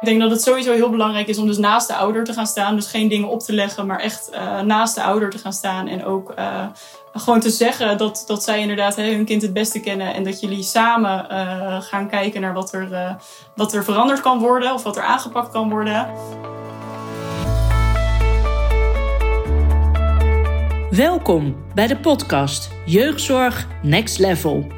[0.00, 2.46] Ik denk dat het sowieso heel belangrijk is om dus naast de ouder te gaan
[2.46, 2.74] staan.
[2.74, 5.88] Dus geen dingen op te leggen, maar echt uh, naast de ouder te gaan staan.
[5.88, 6.66] En ook uh,
[7.12, 10.14] gewoon te zeggen dat, dat zij inderdaad hun kind het beste kennen.
[10.14, 13.16] En dat jullie samen uh, gaan kijken naar wat er,
[13.54, 16.06] wat er veranderd kan worden of wat er aangepakt kan worden.
[20.90, 24.77] Welkom bij de podcast Jeugdzorg Next Level.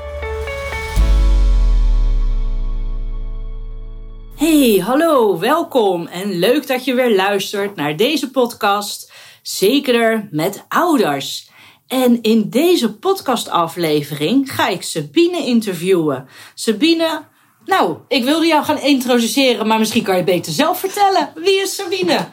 [4.41, 11.49] Hey, hallo, welkom en leuk dat je weer luistert naar deze podcast Zekerder met ouders.
[11.87, 16.27] En in deze podcastaflevering ga ik Sabine interviewen.
[16.53, 17.21] Sabine,
[17.65, 21.31] nou, ik wilde jou gaan introduceren, maar misschien kan je beter zelf vertellen.
[21.35, 22.27] Wie is Sabine?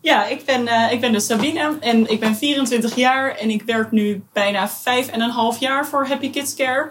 [0.00, 3.62] Ja, ik ben, uh, ik ben dus Sabine en ik ben 24 jaar en ik
[3.62, 6.90] werk nu bijna vijf en een half jaar voor Happy Kids Care.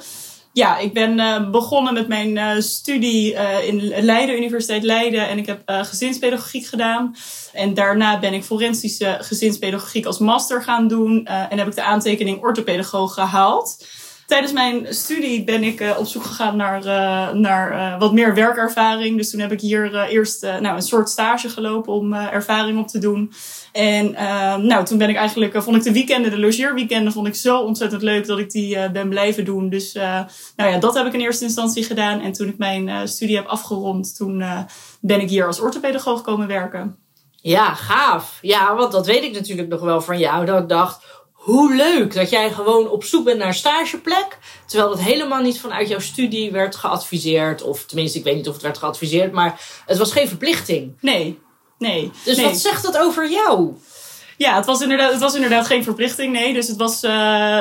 [0.53, 5.27] Ja, ik ben uh, begonnen met mijn uh, studie uh, in Leiden, Universiteit Leiden.
[5.27, 7.15] En ik heb gezinspedagogiek gedaan.
[7.53, 11.25] En daarna ben ik forensische gezinspedagogiek als master gaan doen.
[11.25, 13.85] en heb ik de aantekening orthopedagoog gehaald.
[14.27, 16.85] Tijdens mijn studie ben ik op zoek gegaan naar,
[17.35, 19.17] naar wat meer werkervaring.
[19.17, 22.99] Dus toen heb ik hier eerst nou, een soort stage gelopen om ervaring op te
[22.99, 23.33] doen.
[23.71, 27.27] En uh, nou, toen ben ik eigenlijk, uh, vond ik de weekenden, de logeerweekenden, vond
[27.27, 29.69] ik zo ontzettend leuk dat ik die uh, ben blijven doen.
[29.69, 32.21] Dus nou ja, dat heb ik in eerste instantie gedaan.
[32.21, 34.43] En toen ik mijn studie heb afgerond, toen
[35.01, 36.95] ben ik hier als orthopedagoog komen werken.
[37.35, 38.37] Ja, gaaf.
[38.41, 40.45] Ja, want dat weet ik natuurlijk nog wel van jou.
[40.45, 44.37] Dat ik dacht, hoe leuk dat jij gewoon op zoek bent naar een stageplek.
[44.65, 47.61] Terwijl dat helemaal niet vanuit jouw studie werd geadviseerd.
[47.61, 50.97] Of tenminste, ik weet niet of het werd geadviseerd, maar het was geen verplichting.
[50.99, 51.39] Nee,
[51.81, 52.11] Nee.
[52.23, 53.73] Dus wat zegt dat over jou?
[54.37, 56.53] Ja, het was, inderdaad, het was inderdaad geen verplichting, nee.
[56.53, 57.11] Dus het was, uh,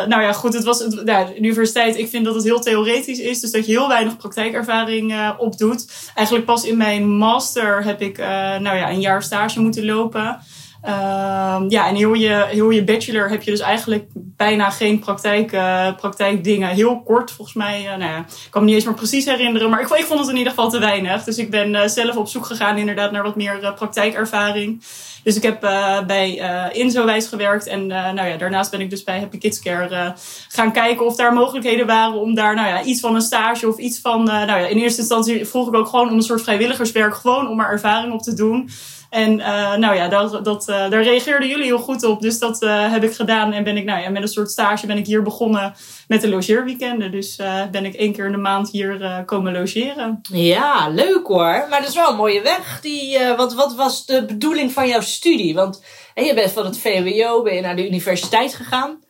[0.07, 3.19] nou ja, goed, het was, het, nou, de universiteit, ik vind dat het heel theoretisch
[3.19, 3.41] is.
[3.41, 5.87] Dus dat je heel weinig praktijkervaring uh, opdoet.
[6.15, 8.27] Eigenlijk pas in mijn master heb ik, uh,
[8.57, 10.41] nou ja, een jaar stage moeten lopen.
[10.85, 15.53] Uh, ja, en heel je, heel je bachelor heb je dus eigenlijk bijna geen praktijk,
[15.53, 16.69] uh, praktijkdingen.
[16.69, 17.81] Heel kort, volgens mij.
[17.81, 19.71] Uh, nou ja, ik kan me niet eens meer precies herinneren.
[19.71, 21.25] Maar ik, ik vond het in ieder geval te weinig.
[21.25, 24.85] Dus ik ben uh, zelf op zoek gegaan inderdaad naar wat meer praktijkervaring.
[25.23, 25.61] Dus ik heb
[26.07, 26.43] bij
[26.73, 27.67] Inzowijs gewerkt.
[27.67, 30.15] En nou ja, daarnaast ben ik dus bij Happy Kids Care
[30.49, 33.79] gaan kijken of daar mogelijkheden waren om daar nou ja, iets van een stage of
[33.79, 34.25] iets van...
[34.25, 37.15] nou ja, in eerste instantie vroeg ik ook gewoon om een soort vrijwilligerswerk.
[37.15, 38.71] Gewoon om er ervaring op te doen.
[39.11, 42.21] En uh, nou ja, dat, dat, uh, daar reageerden jullie heel goed op.
[42.21, 43.53] Dus dat uh, heb ik gedaan.
[43.53, 45.75] En ben ik nou ja, met een soort stage ben ik hier begonnen
[46.09, 47.11] met de logeerweekenden.
[47.11, 47.37] Dus
[47.71, 50.21] ben ik één keer in de maand hier komen logeren.
[50.33, 51.67] Ja, leuk hoor.
[51.71, 52.81] Maar dat is wel een mooie weg.
[52.81, 55.55] Die, wat, wat was de bedoeling van jouw studie?
[55.55, 55.83] Want
[56.15, 59.01] je bent van het VWO, ben je naar de universiteit gegaan.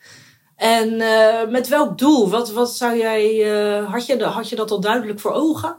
[0.57, 0.97] En
[1.51, 2.31] met welk doel?
[2.31, 3.37] Wat, wat zou jij,
[3.91, 5.77] had, je, had je dat al duidelijk voor ogen?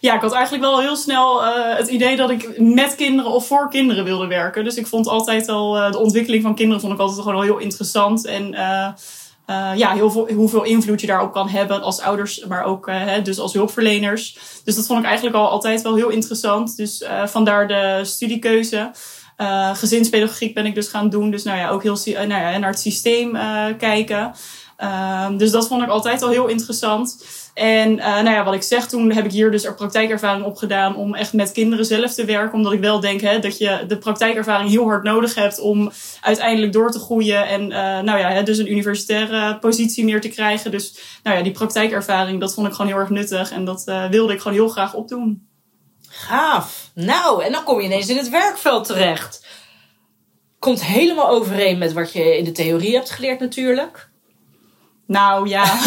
[0.00, 3.46] Ja, ik had eigenlijk wel heel snel uh, het idee dat ik met kinderen of
[3.46, 4.64] voor kinderen wilde werken.
[4.64, 7.58] Dus ik vond altijd al uh, de ontwikkeling van kinderen vond ik altijd gewoon heel
[7.58, 8.26] interessant.
[8.26, 12.86] En uh, ja, heel veel, hoeveel invloed je daarop kan hebben als ouders, maar ook
[12.90, 14.38] hè, dus als hulpverleners.
[14.64, 16.76] Dus dat vond ik eigenlijk al altijd wel heel interessant.
[16.76, 18.90] Dus vandaar de studiekeuze.
[19.72, 21.30] gezinspedagogiek ben ik dus gaan doen.
[21.30, 23.38] Dus nou ja, ook heel nou ja, naar het systeem
[23.78, 24.32] kijken.
[24.80, 27.24] Ehm, dus dat vond ik altijd al heel interessant.
[27.54, 30.96] En uh, nou ja, wat ik zeg, toen heb ik hier dus er praktijkervaring opgedaan
[30.96, 32.54] om echt met kinderen zelf te werken.
[32.54, 36.72] Omdat ik wel denk hè, dat je de praktijkervaring heel hard nodig hebt om uiteindelijk
[36.72, 37.48] door te groeien.
[37.48, 40.70] En uh, nou ja, hè, dus een universitaire positie meer te krijgen.
[40.70, 43.50] Dus nou ja, die praktijkervaring, dat vond ik gewoon heel erg nuttig.
[43.50, 45.48] En dat uh, wilde ik gewoon heel graag opdoen.
[46.08, 46.90] Gaaf.
[46.94, 49.46] Nou, en dan kom je ineens in het werkveld terecht.
[50.58, 54.09] Komt helemaal overeen met wat je in de theorie hebt geleerd natuurlijk.
[55.10, 55.64] Nou ja.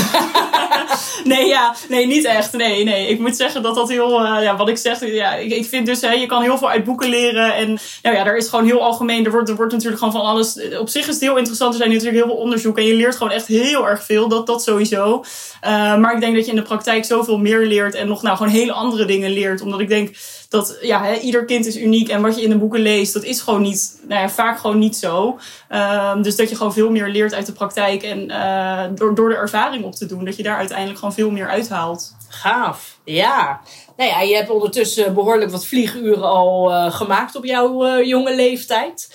[1.24, 1.75] nee, ja.
[1.90, 2.54] Nee, niet echt.
[2.54, 3.08] Nee, nee.
[3.08, 4.25] Ik moet zeggen dat dat heel.
[4.25, 5.06] Uh, ja, wat ik zeg.
[5.06, 7.56] Ja, ik, ik vind dus, hè, je kan heel veel uit boeken leren.
[7.56, 9.25] En nou ja, daar is gewoon heel algemeen.
[9.25, 10.78] Er wordt, er wordt natuurlijk gewoon van alles.
[10.80, 11.74] Op zich is het heel interessant.
[11.74, 12.84] Er zijn natuurlijk heel veel onderzoeken.
[12.84, 14.28] En je leert gewoon echt heel erg veel.
[14.28, 15.24] Dat, dat sowieso.
[15.64, 17.96] Uh, maar ik denk dat je in de praktijk zoveel meer leert.
[17.96, 19.62] En nog nou gewoon hele andere dingen leert.
[19.62, 20.16] Omdat ik denk
[20.54, 22.10] dat ja, hè, ieder kind is uniek.
[22.10, 24.00] En wat je in de boeken leest, dat is gewoon niet.
[24.08, 25.40] Nou ja, vaak gewoon niet zo.
[25.70, 28.04] Uh, dus dat je gewoon veel meer leert uit de praktijk.
[28.04, 30.26] En uh, door, door de ervaring op te doen.
[30.26, 32.16] Dat je daar uiteindelijk gewoon veel meer uithaalt.
[32.30, 33.62] Gaaf, ja.
[33.98, 39.10] Nou ja, je hebt ondertussen behoorlijk wat vlieguren al uh, gemaakt op jouw jonge leeftijd.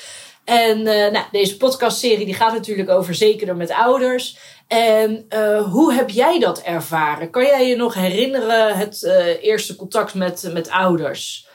[0.49, 4.39] En nou, deze podcastserie die gaat natuurlijk over zekerder met ouders.
[4.67, 5.27] En
[5.71, 7.31] hoe heb jij dat ervaren?
[7.31, 9.03] Kan jij je nog herinneren het
[9.41, 11.49] eerste contact met, met ouders?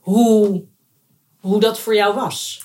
[0.00, 0.64] Hoe,
[1.40, 2.64] hoe dat voor jou was?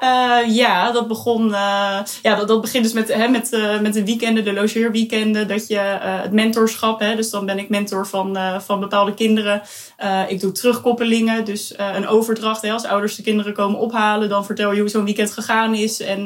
[0.00, 1.48] Uh, ja, dat begon.
[1.48, 5.48] Uh, ja, dat, dat begint dus met, hè, met, uh, met de weekenden, de logeerweekenden.
[5.48, 9.62] Dat je het mentorschap, hè, dus dan ben ik mentor van, van bepaalde kinderen.
[10.28, 12.62] ik doe terugkoppelingen, dus een overdracht.
[12.62, 16.00] Hè, als ouders de kinderen komen ophalen, dan vertel je hoe zo'n weekend gegaan is.
[16.00, 16.24] En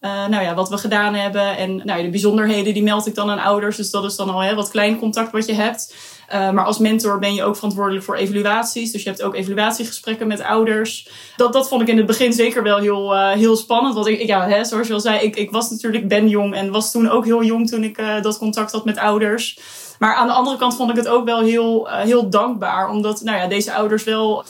[0.00, 1.56] nou ja, wat we gedaan hebben.
[1.56, 3.76] En nou, de bijzonderheden die meld ik dan aan ouders.
[3.76, 5.94] Dus dat is dan al hè, wat klein contact wat je hebt.
[6.32, 8.92] Uh, maar als mentor ben je ook verantwoordelijk voor evaluaties.
[8.92, 11.08] Dus je hebt ook evaluatiegesprekken met ouders.
[11.36, 13.94] Dat, dat vond ik in het begin zeker wel heel, uh, heel spannend.
[13.94, 16.70] Want ik, ja, hè, zoals je al zei, ik, ik was natuurlijk ben jong en
[16.70, 19.58] was toen ook heel jong toen ik uh, dat contact had met ouders.
[19.98, 22.88] Maar aan de andere kant vond ik het ook wel heel, heel dankbaar.
[22.88, 24.44] Omdat nou ja, deze ouders wel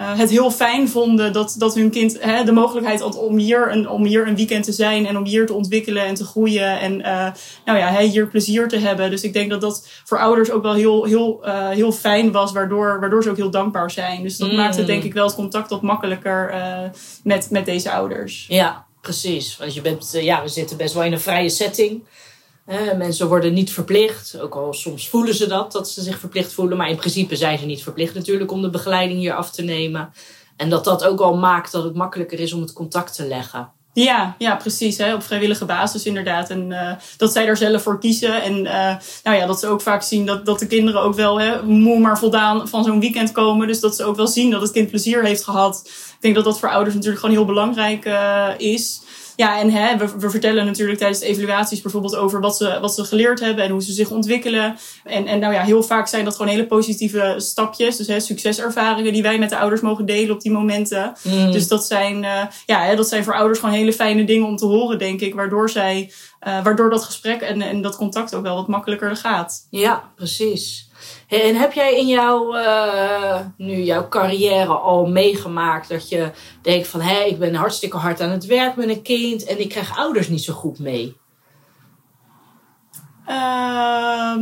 [0.00, 3.72] uh, het heel fijn vonden dat, dat hun kind hè, de mogelijkheid had om hier,
[3.72, 6.80] een, om hier een weekend te zijn en om hier te ontwikkelen en te groeien
[6.80, 7.28] en uh,
[7.64, 9.10] nou ja, hier plezier te hebben.
[9.10, 12.52] Dus ik denk dat dat voor ouders ook wel heel, heel, uh, heel fijn was,
[12.52, 14.22] waardoor, waardoor ze ook heel dankbaar zijn.
[14.22, 14.56] Dus dat mm.
[14.56, 16.54] maakte denk ik wel het contact wat makkelijker
[17.22, 18.46] met, met deze ouders.
[18.48, 19.56] Ja, precies.
[19.56, 22.02] Want je bent, ja, we zitten best wel in een vrije setting
[22.96, 26.76] mensen worden niet verplicht, ook al soms voelen ze dat, dat ze zich verplicht voelen.
[26.76, 30.12] Maar in principe zijn ze niet verplicht natuurlijk om de begeleiding hier af te nemen.
[30.56, 33.72] En dat dat ook al maakt dat het makkelijker is om het contact te leggen.
[33.94, 34.98] Ja, ja, precies.
[34.98, 36.50] Hè, op vrijwillige basis inderdaad.
[36.50, 38.42] En uh, dat zij daar zelf voor kiezen.
[38.42, 38.94] En uh,
[39.24, 41.98] nou ja, dat ze ook vaak zien dat, dat de kinderen ook wel hè, moe
[41.98, 43.66] maar voldaan van zo'n weekend komen.
[43.66, 45.82] Dus dat ze ook wel zien dat het kind plezier heeft gehad.
[45.86, 49.00] Ik denk dat dat voor ouders natuurlijk gewoon heel belangrijk uh, is.
[49.36, 52.94] Ja, en hè, we, we, vertellen natuurlijk tijdens de evaluaties bijvoorbeeld over wat ze, wat
[52.94, 54.76] ze geleerd hebben en hoe ze zich ontwikkelen.
[55.04, 57.96] En, en nou ja, heel vaak zijn dat gewoon hele positieve stapjes.
[57.96, 61.12] Dus hè, succeservaringen die wij met de ouders mogen delen op die momenten.
[61.22, 61.52] Mm.
[61.52, 64.56] Dus dat zijn, uh, ja, hè, dat zijn voor ouders gewoon hele fijne dingen om
[64.56, 65.34] te horen, denk ik.
[65.34, 66.12] Waardoor zij,
[66.46, 69.66] uh, waardoor dat gesprek en, en dat contact ook wel wat makkelijker gaat.
[69.70, 70.88] Ja, precies.
[71.42, 76.30] En heb jij in jouw, uh, nu jouw carrière al meegemaakt dat je
[76.62, 79.68] denkt van hé, ik ben hartstikke hard aan het werk met een kind en ik
[79.68, 81.16] krijg ouders niet zo goed mee?
[83.28, 84.36] Uh,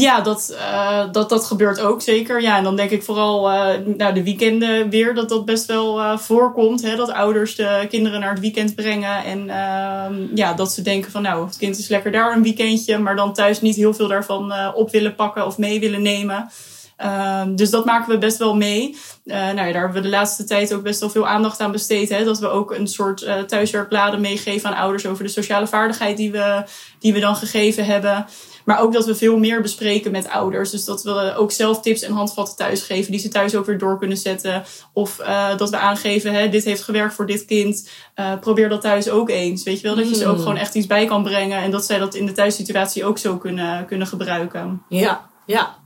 [0.00, 2.42] ja, dat, uh, dat, dat gebeurt ook zeker.
[2.42, 6.18] Ja, en dan denk ik vooral uh, de weekenden weer dat dat best wel uh,
[6.18, 6.82] voorkomt.
[6.82, 9.24] Hè, dat ouders de kinderen naar het weekend brengen.
[9.24, 12.98] En ehm, ja, dat ze denken van nou, het kind is lekker daar een weekendje.
[12.98, 16.50] Maar dan thuis niet heel veel daarvan op willen pakken of mee willen nemen.
[16.96, 18.96] Ehm, dus dat maken we best wel mee.
[19.24, 21.72] Uh, nou ja, daar hebben we de laatste tijd ook best wel veel aandacht aan
[21.72, 22.08] besteed.
[22.08, 22.24] Hè?
[22.24, 26.32] Dat we ook een soort uh, thuiswerkbladen meegeven aan ouders over de sociale vaardigheid die
[26.32, 26.64] we,
[26.98, 28.26] die we dan gegeven hebben.
[28.64, 30.70] Maar ook dat we veel meer bespreken met ouders.
[30.70, 33.78] Dus dat we ook zelf tips en handvatten thuis geven die ze thuis ook weer
[33.78, 34.64] door kunnen zetten.
[34.92, 37.90] Of uh, dat we aangeven, hè, dit heeft gewerkt voor dit kind.
[38.16, 39.62] Uh, probeer dat thuis ook eens.
[39.62, 40.42] Weet je wel, dat je ze ook mm.
[40.42, 41.58] gewoon echt iets bij kan brengen.
[41.58, 44.82] En dat zij dat in de thuissituatie ook zo kunnen, kunnen gebruiken.
[44.88, 45.76] Ja, ja.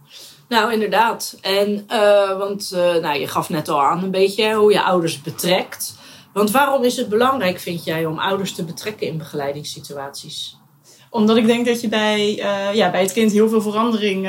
[0.50, 1.38] Nou, inderdaad.
[1.40, 2.70] En uh, want
[3.00, 5.98] nou, je gaf net al aan een beetje hoe je ouders betrekt.
[6.32, 10.58] Want waarom is het belangrijk, vind jij, om ouders te betrekken in begeleidingssituaties?
[11.10, 14.22] Omdat ik denk dat je bij, uh, ja, bij het kind heel veel verandering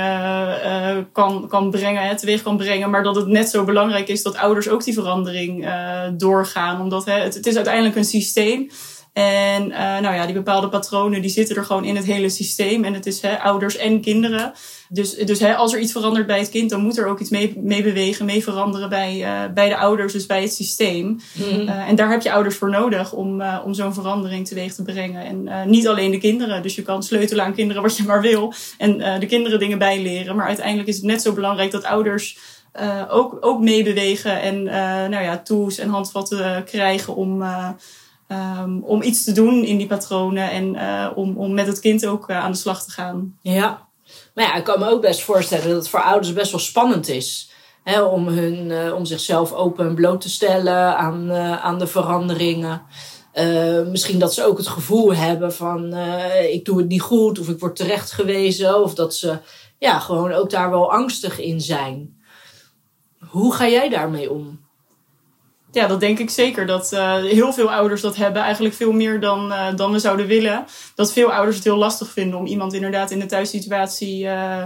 [1.11, 2.89] kan, kan brengen, hè, teweeg kan brengen.
[2.89, 5.69] Maar dat het net zo belangrijk is dat ouders ook die verandering
[6.17, 6.81] doorgaan.
[6.81, 8.69] Omdat hè, het, het is uiteindelijk een systeem.
[9.13, 12.83] En uh, nou ja, die bepaalde patronen die zitten er gewoon in het hele systeem.
[12.83, 14.53] En het is hè, ouders en kinderen.
[14.89, 17.29] Dus, dus hè, als er iets verandert bij het kind, dan moet er ook iets
[17.29, 21.05] mee, mee bewegen, mee veranderen bij, uh, bij de ouders, dus bij het systeem.
[21.05, 21.43] Mm.
[21.43, 25.49] Uh, en daar heb je ouders voor nodig om, om zo'n verandering teweeg te brengen.
[25.49, 26.61] En niet alleen de kinderen.
[26.61, 28.53] Dus je kan sleutelen aan kinderen wat je maar wil.
[28.77, 30.35] En de kinderen dingen bijleren.
[30.35, 32.37] Maar uiteindelijk is het net zo belangrijk dat ouders
[33.09, 34.41] ook, ook meebewegen.
[34.41, 34.63] En
[35.09, 37.43] nou ja, tools en handvatten krijgen om
[38.31, 42.05] Um, om iets te doen in die patronen en uh, om, om met het kind
[42.05, 43.37] ook uh, aan de slag te gaan.
[43.41, 43.87] Ja,
[44.33, 47.07] maar ja, ik kan me ook best voorstellen dat het voor ouders best wel spannend
[47.07, 47.51] is.
[47.83, 52.81] Hè, om, hun, uh, om zichzelf open en bloot te stellen aan, aan de veranderingen.
[53.91, 55.93] misschien dat ze ook het gevoel hebben van
[56.51, 58.83] ik doe het niet goed of ik word terecht gewezen.
[58.83, 59.37] Of dat ze
[59.77, 62.21] ja, gewoon ook daar wel angstig in zijn.
[63.19, 64.60] Hoe ga jij daarmee om?
[65.71, 66.65] Ja, dat denk ik zeker.
[66.65, 68.41] Dat uh, heel veel ouders dat hebben.
[68.41, 70.65] Eigenlijk veel meer dan, uh, dan we zouden willen.
[70.95, 74.23] Dat veel ouders het heel lastig vinden om iemand inderdaad in de thuissituatie...
[74.23, 74.63] Uh,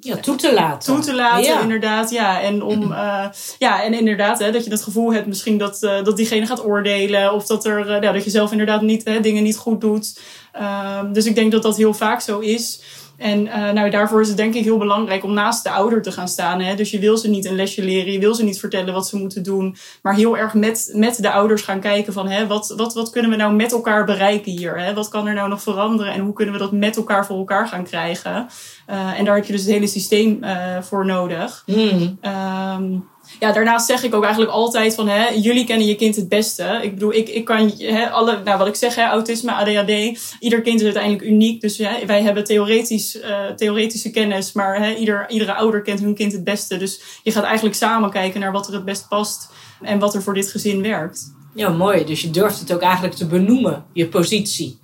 [0.00, 0.94] ja, toe te laten.
[0.94, 2.10] Toe te laten, inderdaad.
[2.10, 2.82] Ja, en, om,
[3.66, 7.32] ja, en inderdaad, hè, dat je het gevoel hebt misschien dat, dat diegene gaat oordelen.
[7.32, 10.20] Of dat, er, ja, dat je zelf inderdaad niet, hè, dingen niet goed doet.
[10.52, 12.80] Ehm, dus ik denk dat dat heel vaak zo is.
[13.16, 16.12] En uh, nou, daarvoor is het denk ik heel belangrijk om naast de ouder te
[16.12, 16.60] gaan staan.
[16.60, 16.74] Hè?
[16.74, 19.16] Dus je wil ze niet een lesje leren, je wil ze niet vertellen wat ze
[19.16, 19.76] moeten doen.
[20.02, 23.30] Maar heel erg met, met de ouders gaan kijken van hè, wat, wat, wat kunnen
[23.30, 24.78] we nou met elkaar bereiken hier?
[24.78, 24.94] Hè?
[24.94, 27.68] Wat kan er nou nog veranderen en hoe kunnen we dat met elkaar voor elkaar
[27.68, 28.46] gaan krijgen?
[28.90, 31.62] Uh, en daar heb je dus het hele systeem uh, voor nodig.
[31.66, 32.18] Mm.
[32.22, 36.28] Um, ja, daarnaast zeg ik ook eigenlijk altijd van, hè, jullie kennen je kind het
[36.28, 36.78] beste.
[36.82, 40.60] Ik bedoel, ik, ik kan, hè, alle, nou wat ik zeg, hè, autisme, ADHD, ieder
[40.60, 41.60] kind is uiteindelijk uniek.
[41.60, 46.14] Dus hè, wij hebben theoretisch, uh, theoretische kennis, maar hè, ieder, iedere ouder kent hun
[46.14, 46.76] kind het beste.
[46.76, 49.48] Dus je gaat eigenlijk samen kijken naar wat er het best past
[49.82, 51.32] en wat er voor dit gezin werkt.
[51.54, 52.04] Ja, mooi.
[52.04, 54.78] Dus je durft het ook eigenlijk te benoemen, je positie.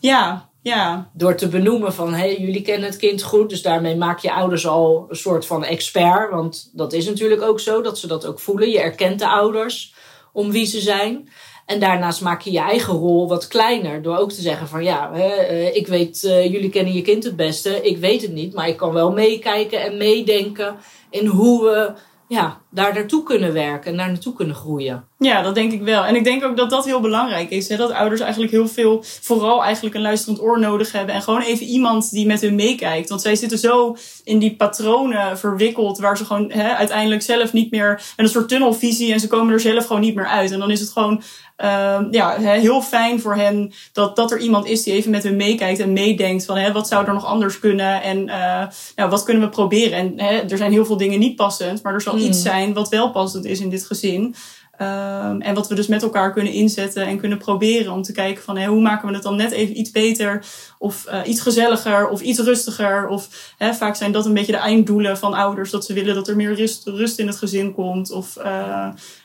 [0.00, 1.10] Ja, ja.
[1.12, 4.66] Door te benoemen van, hey, jullie kennen het kind goed, dus daarmee maak je ouders
[4.66, 6.30] al een soort van expert.
[6.30, 8.70] Want dat is natuurlijk ook zo, dat ze dat ook voelen.
[8.70, 9.94] Je erkent de ouders
[10.32, 11.28] om wie ze zijn.
[11.66, 14.02] En daarnaast maak je je eigen rol wat kleiner.
[14.02, 17.36] Door ook te zeggen van ja, eh, ik weet, uh, jullie kennen je kind het
[17.36, 17.82] beste.
[17.82, 20.76] Ik weet het niet, maar ik kan wel meekijken en meedenken
[21.10, 21.92] in hoe we
[22.28, 25.04] ja, daar naartoe kunnen werken en daar naartoe kunnen groeien.
[25.18, 26.04] Ja, dat denk ik wel.
[26.04, 27.68] En ik denk ook dat dat heel belangrijk is.
[27.68, 27.76] Hè?
[27.76, 31.14] Dat ouders eigenlijk heel veel, vooral eigenlijk een luisterend oor nodig hebben.
[31.14, 33.08] En gewoon even iemand die met hun meekijkt.
[33.08, 37.70] Want zij zitten zo in die patronen verwikkeld, waar ze gewoon hè, uiteindelijk zelf niet
[37.70, 40.50] meer, met een soort tunnelvisie en ze komen er zelf gewoon niet meer uit.
[40.50, 41.22] En dan is het gewoon
[41.62, 45.36] uh, ja, heel fijn voor hen dat, dat er iemand is die even met hen
[45.36, 48.62] meekijkt en meedenkt van hè, wat zou er nog anders kunnen en uh,
[48.96, 49.98] nou, wat kunnen we proberen.
[49.98, 52.52] En hè, er zijn heel veel dingen niet passend, maar er zal iets hmm.
[52.72, 54.34] Wat wel passend is in dit gezin.
[54.80, 58.42] Um, en wat we dus met elkaar kunnen inzetten en kunnen proberen om te kijken
[58.42, 60.44] van hoe maken we het dan net even iets beter
[60.78, 63.08] of uh, iets gezelliger of iets rustiger.
[63.08, 66.28] Of hè, vaak zijn dat een beetje de einddoelen van ouders, dat ze willen dat
[66.28, 68.10] er meer rust, rust in het gezin komt.
[68.10, 68.44] Of uh,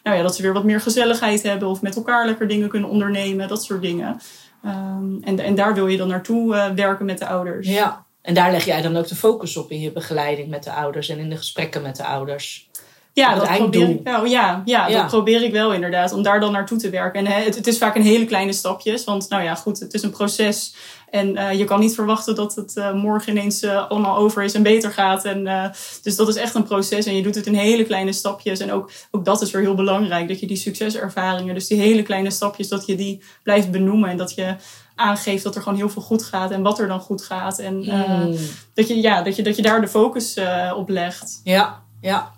[0.04, 2.90] nou ja, dat ze weer wat meer gezelligheid hebben of met elkaar lekker dingen kunnen
[2.90, 4.22] ondernemen, dat soort dingen.
[4.66, 7.68] Um, en, en daar wil je dan naartoe uh, werken met de ouders.
[7.68, 10.72] Ja, en daar leg jij dan ook de focus op in je begeleiding met de
[10.72, 12.69] ouders en in de gesprekken met de ouders.
[13.14, 14.26] Ja, dat probeer ik wel.
[14.26, 16.14] Ja, ja, ja, dat probeer ik wel inderdaad.
[16.14, 17.26] Om daar dan naartoe te werken.
[17.26, 19.04] En hè, het, het, is vaak een hele kleine stapjes.
[19.04, 20.76] Want nou ja, goed, het is een proces.
[21.10, 24.54] En uh, je kan niet verwachten dat het uh, morgen ineens uh, allemaal over is
[24.54, 25.26] en beter gaat.
[25.26, 25.72] En,
[26.04, 27.06] dus dat is echt een proces.
[27.06, 28.60] En je doet het in hele kleine stapjes.
[28.60, 30.28] En ook, ook dat is weer heel belangrijk.
[30.28, 34.10] Dat je die succeservaringen, dus die hele kleine stapjes, dat je die blijft benoemen.
[34.10, 34.56] En dat je
[34.96, 36.52] aangeeft dat er gewoon heel veel goed gaat.
[36.52, 37.60] En wat er dan goed gaat.
[37.60, 38.36] En mm.
[38.74, 40.40] dat, je, ja, dat, je, dat je daar de focus
[40.76, 41.42] op legt.
[41.44, 42.32] Ja, ja.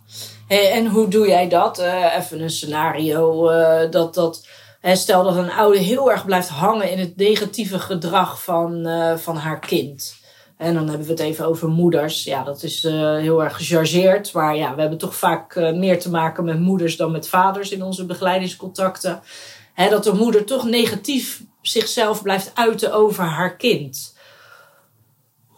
[0.52, 1.80] En hoe doe jij dat?
[1.80, 4.48] Uh, even een scenario uh, dat, dat
[4.82, 9.36] stel dat een ouder heel erg blijft hangen in het negatieve gedrag van, uh, van
[9.36, 10.16] haar kind.
[10.58, 12.24] En dan hebben we het even over moeders.
[12.24, 14.34] Ja, dat is heel erg gechargeerd.
[14.34, 17.84] Maar ja, we hebben toch vaak meer te maken met moeders dan met vaders in
[17.84, 19.22] onze begeleidingscontacten.
[19.74, 24.11] Hè, dat de moeder toch negatief zichzelf blijft uiten over haar kind.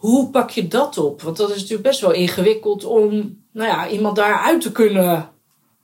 [0.04, 1.22] Hoe pak je dat op?
[1.22, 5.30] Want dat is natuurlijk best wel ingewikkeld om nou ja, iemand daaruit te kunnen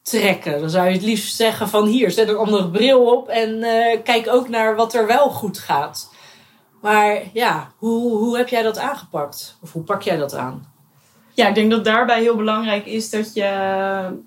[0.02, 0.60] trekken.
[0.60, 4.02] Dan zou je het liefst zeggen van hier, zet een andere bril op en uh,
[4.04, 6.14] kijk ook naar wat er wel goed gaat.
[6.80, 9.58] Maar ja, hoe, hoe heb jij dat aangepakt?
[9.62, 10.69] Of hoe pak jij dat aan?
[11.34, 13.50] Ja, ik denk dat daarbij heel belangrijk is dat je,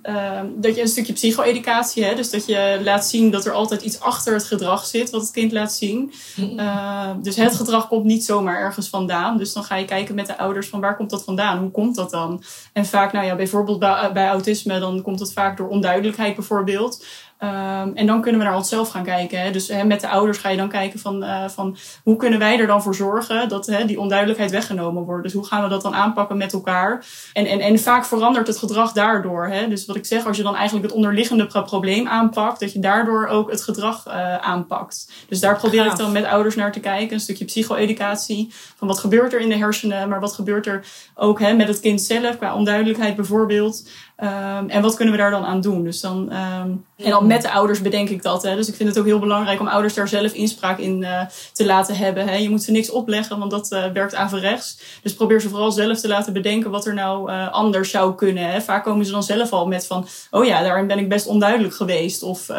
[0.03, 2.17] uh, dat je een stukje psycho-educatie hebt.
[2.17, 5.31] Dus dat je laat zien dat er altijd iets achter het gedrag zit wat het
[5.31, 6.13] kind laat zien.
[6.38, 9.38] Uh, dus het gedrag komt niet zomaar ergens vandaan.
[9.38, 11.57] Dus dan ga je kijken met de ouders van waar komt dat vandaan?
[11.57, 12.43] Hoe komt dat dan?
[12.74, 17.05] En vaak, nou ja, bijvoorbeeld bij, bij autisme, dan komt het vaak door onduidelijkheid bijvoorbeeld.
[17.43, 19.41] Um, en dan kunnen we naar onszelf gaan kijken.
[19.41, 19.51] Hè.
[19.51, 22.59] Dus hè, met de ouders ga je dan kijken van, uh, van hoe kunnen wij
[22.59, 25.23] er dan voor zorgen dat hè, die onduidelijkheid weggenomen wordt.
[25.23, 27.05] Dus hoe gaan we dat dan aanpakken met elkaar?
[27.33, 29.47] En, en, en vaak verandert het gedrag daardoor.
[29.47, 29.67] Hè.
[29.67, 33.27] Dus wat ik zeg, als je dan eigenlijk het onderliggende probleem aanpakt, dat je daardoor
[33.27, 35.12] ook het gedrag uh, aanpakt.
[35.27, 37.13] Dus daar probeer ik dan met ouders naar te kijken.
[37.13, 38.53] Een stukje psycho-educatie.
[38.75, 40.85] Van wat gebeurt er in de hersenen, maar wat gebeurt er
[41.15, 43.83] ook hè, met het kind zelf, qua onduidelijkheid bijvoorbeeld.
[44.17, 45.84] Um, en wat kunnen we daar dan aan doen?
[45.84, 48.43] Dus dan, um, en dan met de ouders bedenk ik dat.
[48.43, 48.55] Hè.
[48.55, 51.22] Dus ik vind het ook heel belangrijk om ouders daar zelf inspraak in uh,
[51.53, 52.27] te laten hebben.
[52.27, 52.36] Hè.
[52.36, 55.00] Je moet ze niks opleggen, want dat uh, werkt averechts.
[55.03, 58.51] Dus probeer ze vooral zelf te laten bedenken wat er nou uh, anders zou kunnen.
[58.51, 58.62] Hè.
[58.62, 61.74] Vaak komen ze dan zelf al met van, oh ja, daarin ben ik best onduidelijk
[61.74, 62.24] geweest.
[62.24, 62.50] Of,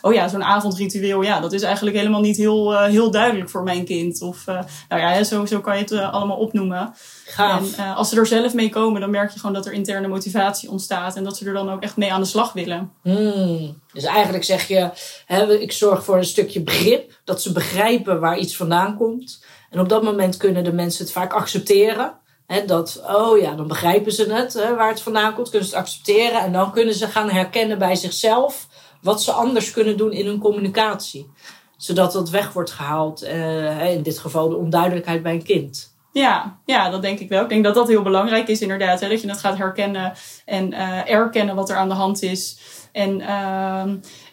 [0.00, 3.84] oh ja, zo'n avondritueel, ja, dat is eigenlijk helemaal niet heel, heel duidelijk voor mijn
[3.84, 4.22] kind.
[4.22, 4.44] Of,
[4.88, 6.94] nou ja, zo, zo kan je het allemaal opnoemen.
[7.30, 7.76] Gaaf.
[7.76, 10.70] En als ze er zelf mee komen, dan merk je gewoon dat er interne motivatie
[10.70, 11.16] ontstaat.
[11.16, 12.92] En dat ze er dan ook echt mee aan de slag willen.
[13.02, 13.80] Hmm.
[13.92, 14.90] Dus eigenlijk zeg je,
[15.26, 17.20] hè, ik zorg voor een stukje begrip.
[17.24, 19.44] Dat ze begrijpen waar iets vandaan komt.
[19.70, 22.18] En op dat moment kunnen de mensen het vaak accepteren.
[22.46, 25.50] Hè, dat, oh ja, dan begrijpen ze het, hè, waar het vandaan komt.
[25.50, 26.40] Kunnen ze het accepteren.
[26.40, 28.68] En dan kunnen ze gaan herkennen bij zichzelf
[29.02, 31.30] wat ze anders kunnen doen in hun communicatie.
[31.76, 33.22] Zodat dat weg wordt gehaald.
[33.24, 35.89] Uh, in dit geval de onduidelijkheid bij een kind.
[36.12, 37.42] Ja, ja, dat denk ik wel.
[37.42, 39.00] Ik denk dat dat heel belangrijk is inderdaad.
[39.00, 40.12] Hè, dat je het gaat herkennen
[40.44, 42.58] en uh, erkennen wat er aan de hand is.
[42.92, 43.84] En, uh,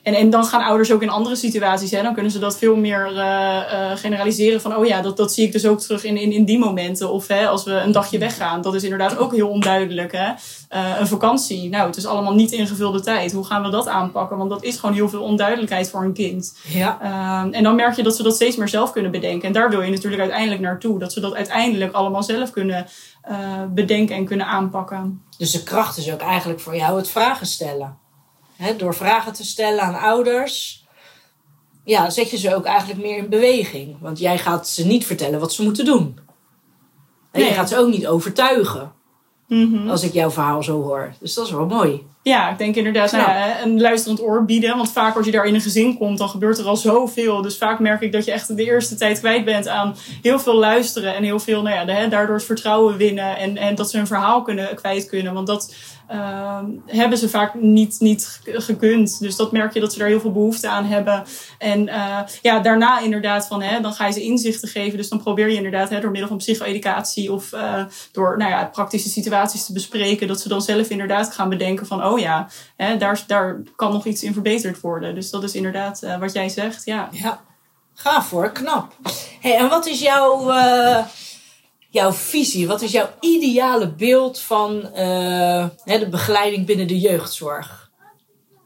[0.08, 1.92] en, en dan gaan ouders ook in andere situaties.
[1.92, 4.62] Hè, dan kunnen ze dat veel meer uh, generaliseren.
[4.62, 7.12] Van, oh ja, dat, dat zie ik dus ook terug in, in, in die momenten.
[7.12, 8.62] Of hè, als we een dagje weggaan.
[8.62, 10.12] Dat is inderdaad ook heel onduidelijk.
[10.12, 10.32] Hè.
[11.00, 11.70] een vakantie.
[11.70, 13.32] Nou, het is allemaal niet ingevulde tijd.
[13.32, 14.38] Hoe gaan we dat aanpakken?
[14.38, 16.58] Want dat is gewoon heel veel onduidelijkheid voor een kind.
[16.68, 17.00] Ja.
[17.02, 19.48] Ehm, en dan merk je dat ze dat steeds meer zelf kunnen bedenken.
[19.48, 21.00] En daar wil je natuurlijk uiteindelijk naartoe.
[21.00, 22.86] Dat ze dat uiteindelijk allemaal zelf kunnen
[23.74, 25.22] bedenken en kunnen aanpakken.
[25.38, 28.06] Dus de kracht is ook eigenlijk voor jou het vragen stellen
[28.78, 30.86] door vragen te stellen aan ouders,
[31.84, 33.98] ja, zet je ze ook eigenlijk meer in beweging.
[34.00, 36.20] Want jij gaat ze niet vertellen wat ze moeten doen.
[37.32, 37.50] En nee.
[37.50, 38.92] je gaat ze ook niet overtuigen.
[39.48, 39.90] Mhm.
[39.90, 41.14] Als ik jouw verhaal zo hoor.
[41.20, 42.06] Dus dat is wel mooi.
[42.28, 44.78] Ja, ik denk inderdaad nou, ja, een luisterend oor bieden.
[44.78, 47.42] Want vaak als je daar in een gezin komt, dan gebeurt er al zoveel.
[47.42, 50.56] Dus vaak merk ik dat je echt de eerste tijd kwijt bent aan heel veel
[50.56, 51.16] luisteren.
[51.16, 53.38] En heel veel, nou ja, de, daardoor het vertrouwen winnen.
[53.38, 55.34] En, en dat ze hun verhaal kunnen, kwijt kunnen.
[55.34, 55.74] Want dat
[56.12, 59.20] uh, hebben ze vaak niet, niet gekund.
[59.20, 61.24] Dus dat merk je dat ze daar heel veel behoefte aan hebben.
[61.58, 64.98] En uh, ja, daarna inderdaad van, hè, dan ga je ze inzichten geven.
[64.98, 68.66] Dus dan probeer je inderdaad hè, door middel van psycho-educatie of uh, door nou ja,
[68.66, 72.98] praktische situaties te bespreken, dat ze dan zelf inderdaad gaan bedenken van, oh ja, hè,
[72.98, 75.16] daar, daar kan nog iets in verbeterd worden.
[75.16, 77.10] Dus dat is inderdaad uh, wat jij zegt, ja.
[77.12, 77.42] Ja,
[77.94, 78.94] gaaf hoor, knap.
[79.42, 80.52] Hey, en wat is jouw
[81.90, 82.68] jouw visie?
[82.68, 87.87] Wat is jouw ideale beeld van uh, de begeleiding binnen de jeugdzorg?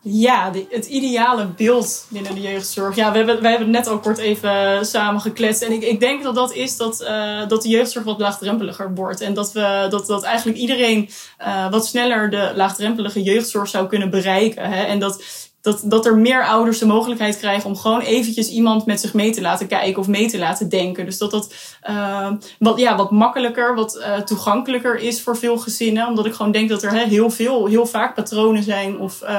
[0.03, 2.95] Ja, het ideale beeld binnen de jeugdzorg.
[2.95, 5.61] Ja, we hebben, wij hebben het net ook kort even samen gekletst.
[5.61, 9.21] En ik, ik denk dat dat is dat, uh, dat de jeugdzorg wat laagdrempeliger wordt.
[9.21, 11.09] En dat, we, dat, dat eigenlijk iedereen
[11.41, 14.71] uh, wat sneller de laagdrempelige jeugdzorg zou kunnen bereiken.
[14.71, 14.83] Hè?
[14.83, 15.23] En dat
[15.61, 19.31] dat, dat er meer ouders de mogelijkheid krijgen om gewoon eventjes iemand met zich mee
[19.31, 21.05] te laten kijken of mee te laten denken.
[21.05, 21.53] Dus dat dat
[21.89, 26.07] uh, wat, ja, wat makkelijker, wat uh, toegankelijker is voor veel gezinnen.
[26.07, 29.29] Omdat ik gewoon denk dat er hè, heel veel, heel vaak patronen zijn of uh,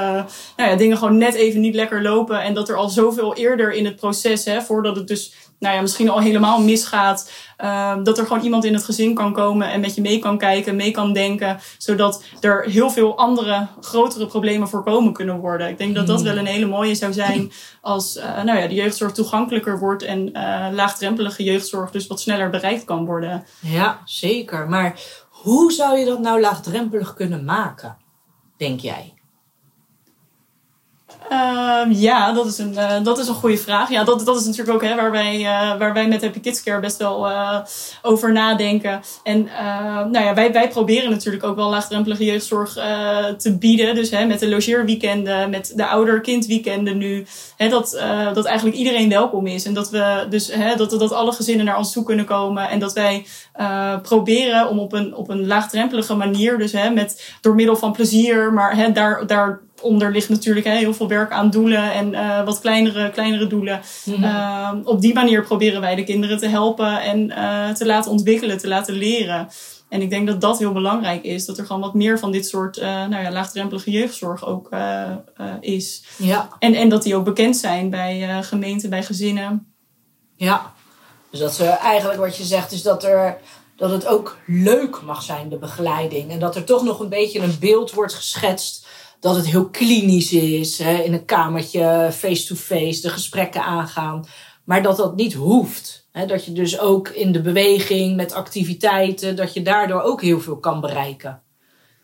[0.57, 2.41] nou ja, dingen gewoon net even niet lekker lopen.
[2.41, 5.81] En dat er al zoveel eerder in het proces, hè, voordat het dus nou ja,
[5.81, 7.31] misschien al helemaal misgaat.
[7.63, 10.37] Uh, dat er gewoon iemand in het gezin kan komen en met je mee kan
[10.37, 11.59] kijken, mee kan denken.
[11.77, 15.67] Zodat er heel veel andere, grotere problemen voorkomen kunnen worden.
[15.67, 16.25] Ik denk dat dat hmm.
[16.25, 20.27] wel een hele mooie zou zijn als uh, nou ja, de jeugdzorg toegankelijker wordt en
[20.27, 23.45] uh, laagdrempelige jeugdzorg dus wat sneller bereikt kan worden.
[23.59, 24.69] Ja, zeker.
[24.69, 27.97] Maar hoe zou je dat nou laagdrempelig kunnen maken,
[28.57, 29.12] denk jij?
[31.31, 33.89] Uh, ja, dat is, een, uh, dat is een goede vraag.
[33.89, 36.63] Ja, dat, dat is natuurlijk ook hè, waar, wij, uh, waar wij met Happy Kids
[36.63, 37.59] Care best wel eh,
[38.01, 39.01] over nadenken.
[39.23, 39.49] En
[40.11, 42.73] nou ja, wij, wij proberen natuurlijk ook wel laagdrempelige jeugdzorg
[43.37, 43.95] te bieden.
[43.95, 47.25] Dus hè, met de logeerweekenden, met de ouder-kindweekenden nu.
[47.57, 48.01] Hè, dat,
[48.33, 49.65] dat eigenlijk iedereen welkom is.
[49.65, 52.69] En dat, we dus, hè, dat, dat alle gezinnen naar ons toe kunnen komen.
[52.69, 53.25] En dat wij
[54.01, 58.53] proberen om op een, op een laagdrempelige manier, dus hè, met, door middel van plezier,
[58.53, 62.45] maar hè, daar, daar onder ligt natuurlijk hè, heel veel werk aan doelen en uh,
[62.45, 63.81] wat kleinere, kleinere doelen.
[64.05, 68.11] Mm uh, op die manier proberen wij de kinderen te helpen en uh, te laten
[68.11, 69.47] ontwikkelen, te laten leren.
[69.89, 71.45] En ik denk dat dat heel belangrijk is.
[71.45, 74.69] Dat er gewoon wat meer van dit soort nou ja, laagdrempelige jeugdzorg ook
[75.59, 76.03] is.
[76.17, 76.49] Ja.
[76.59, 79.73] En, en dat die ook bekend zijn bij gemeenten, bij gezinnen.
[80.35, 80.73] Ja,
[81.29, 83.37] dus dat ze eigenlijk wat je zegt is dat er
[83.75, 86.31] dat het ook leuk mag zijn, de begeleiding.
[86.31, 88.82] En dat er toch nog een beetje een beeld wordt geschetst
[89.23, 94.25] dat het heel klinisch is, hè, in een kamertje, face-to-face, de gesprekken aangaan.
[94.63, 96.07] Maar dat dat niet hoeft.
[96.11, 100.39] Hè, dat je dus ook in de beweging, met activiteiten, dat je daardoor ook heel
[100.39, 101.41] veel kan bereiken.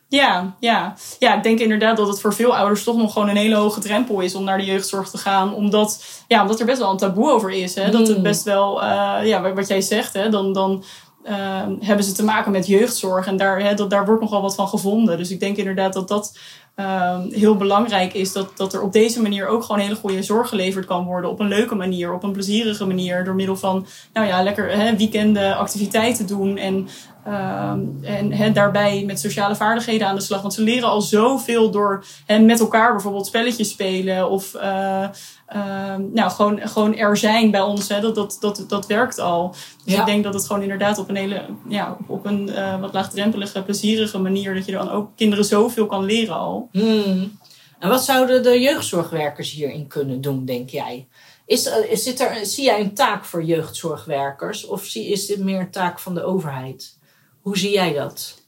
[0.08, 0.96] Ja, ja.
[1.20, 3.80] ja, ik denk inderdaad dat het voor veel ouders toch nog gewoon een hele hoge
[3.80, 5.54] drempel is om naar de jeugdzorg te gaan.
[5.54, 7.76] Omdat, ja, omdat er best wel een taboe over is.
[7.76, 7.92] Hè?
[7.92, 8.24] Dat het hmm.
[8.24, 10.84] best wel, uh, ja, wat jij zegt, hè, dan, dan
[11.26, 13.28] uh, hebben ze te maken met jeugdzorg.
[13.28, 15.18] En daar, hè, dat, daar wordt nogal wat van gevonden.
[15.18, 16.38] Dus ik denk inderdaad dat dat
[16.80, 20.50] um, heel belangrijk is dat, dat er op deze manier ook gewoon hele goede zorg
[20.50, 21.30] geleverd kan worden.
[21.30, 23.24] Op een leuke manier, op een plezierige manier.
[23.24, 26.58] Door middel van, nou ja, lekker hè, weekenden activiteiten doen.
[26.58, 26.88] En,
[27.28, 28.00] um,
[28.32, 30.42] en daarbij met sociale vaardigheden aan de slag.
[30.42, 34.30] Want ze leren al zoveel door hè, met elkaar bijvoorbeeld spelletjes spelen.
[34.30, 35.08] Of uh,
[35.56, 37.90] um, nou, gewoon, gewoon er zijn bij ons.
[37.90, 39.56] Hè, dat, dat, dat, dat werkt al.
[39.86, 42.94] Dus ik denk dat het gewoon inderdaad op een hele, ja, op een uh, wat
[42.94, 44.54] laagdrempelige, plezierige manier.
[44.54, 46.70] Dat je dan ook kinderen zoveel kan leren al.
[46.72, 47.38] Hmm.
[47.80, 51.08] En wat zouden de jeugdzorgwerkers hierin kunnen doen, denk jij?
[51.46, 54.66] Is, zit er, zie jij een taak voor jeugdzorgwerkers?
[54.66, 56.98] Of zie, is dit meer een taak van de overheid?
[57.42, 58.39] Hoe zie jij dat?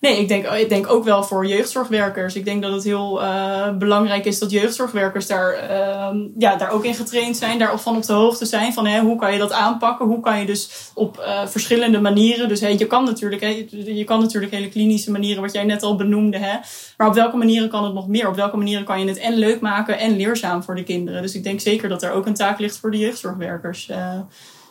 [0.00, 2.34] Nee, ik denk, ik denk ook wel voor jeugdzorgwerkers.
[2.34, 6.84] Ik denk dat het heel uh, belangrijk is dat jeugdzorgwerkers daar, uh, ja, daar ook
[6.84, 7.58] in getraind zijn.
[7.58, 10.06] Daar van op de hoogte zijn van hè, hoe kan je dat aanpakken.
[10.06, 12.48] Hoe kan je dus op uh, verschillende manieren.
[12.48, 15.82] Dus hè, je, kan natuurlijk, hè, je kan natuurlijk hele klinische manieren, wat jij net
[15.82, 16.38] al benoemde.
[16.38, 16.58] Hè,
[16.96, 18.28] maar op welke manieren kan het nog meer?
[18.28, 21.22] Op welke manieren kan je het en leuk maken en leerzaam voor de kinderen?
[21.22, 23.88] Dus ik denk zeker dat er ook een taak ligt voor de jeugdzorgwerkers.
[23.88, 24.20] Uh.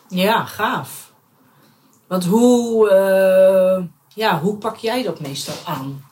[0.07, 1.13] Ja, gaaf.
[2.07, 2.89] Want hoe
[4.19, 6.03] ja, hoe pak jij dat meestal aan?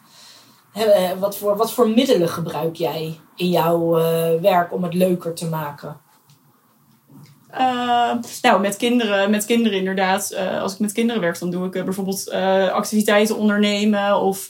[0.74, 5.34] Eh, wat, voor, wat voor middelen gebruik jij in jouw uh, werk om het leuker
[5.34, 5.98] te maken?
[7.52, 10.36] Uh, nou, met kinderen, met kinderen inderdaad.
[10.62, 12.32] Als ik met kinderen werk, dan doe ik bijvoorbeeld
[12.72, 14.20] activiteiten ondernemen.
[14.20, 14.48] Of